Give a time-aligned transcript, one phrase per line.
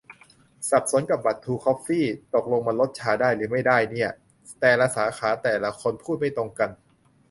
[0.69, 2.05] สับสนกับบัตรทรูคอฟฟี่
[2.35, 4.09] ตกลงมันลด ชา ได้หรือไม่ได้เนี่ย
[4.59, 6.69] แต่ละสาขาแต่ละคนพูดไม่ตรงกัน